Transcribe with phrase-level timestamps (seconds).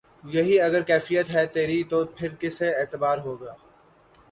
[0.25, 3.53] یہی اگر کیفیت ہے تیری تو پھر کسے اعتبار ہوگا